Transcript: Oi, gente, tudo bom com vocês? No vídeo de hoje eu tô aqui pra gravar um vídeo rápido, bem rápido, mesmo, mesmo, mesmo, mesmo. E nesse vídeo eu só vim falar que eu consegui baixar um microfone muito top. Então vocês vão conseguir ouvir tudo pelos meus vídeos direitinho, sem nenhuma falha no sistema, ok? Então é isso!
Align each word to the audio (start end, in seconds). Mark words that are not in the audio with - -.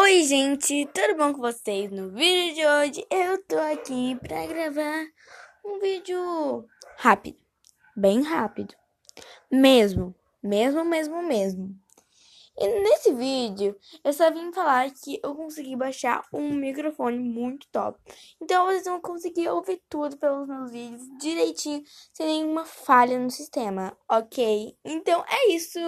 Oi, 0.00 0.22
gente, 0.22 0.86
tudo 0.94 1.16
bom 1.16 1.32
com 1.32 1.40
vocês? 1.40 1.90
No 1.90 2.10
vídeo 2.10 2.54
de 2.54 2.64
hoje 2.64 3.06
eu 3.10 3.44
tô 3.46 3.58
aqui 3.58 4.14
pra 4.22 4.46
gravar 4.46 5.04
um 5.64 5.80
vídeo 5.80 6.64
rápido, 6.96 7.36
bem 7.96 8.22
rápido, 8.22 8.76
mesmo, 9.50 10.14
mesmo, 10.40 10.84
mesmo, 10.84 11.20
mesmo. 11.20 11.74
E 12.56 12.80
nesse 12.80 13.12
vídeo 13.12 13.76
eu 14.04 14.12
só 14.12 14.30
vim 14.30 14.52
falar 14.52 14.88
que 14.92 15.18
eu 15.20 15.34
consegui 15.34 15.74
baixar 15.74 16.24
um 16.32 16.54
microfone 16.54 17.18
muito 17.18 17.66
top. 17.72 17.98
Então 18.40 18.66
vocês 18.66 18.84
vão 18.84 19.00
conseguir 19.00 19.48
ouvir 19.48 19.82
tudo 19.88 20.16
pelos 20.16 20.46
meus 20.46 20.70
vídeos 20.70 21.02
direitinho, 21.18 21.82
sem 22.12 22.24
nenhuma 22.24 22.64
falha 22.64 23.18
no 23.18 23.32
sistema, 23.32 23.98
ok? 24.08 24.78
Então 24.84 25.24
é 25.28 25.50
isso! 25.50 25.80